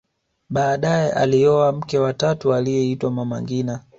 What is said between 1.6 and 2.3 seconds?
mke wa